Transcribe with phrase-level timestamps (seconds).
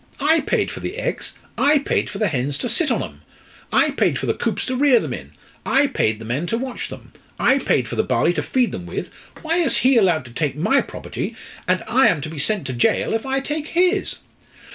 [0.19, 3.21] I paid for the eggs, I paid for the hens to sit on 'em,
[3.71, 6.87] I paid for the coops to rear them in, I paid the men to watch
[6.89, 9.11] them, I paid for the barley to feed them with:
[9.43, 11.35] why is he to be allowed to take my property,
[11.67, 14.17] and I am to be sent to jail if I take his?"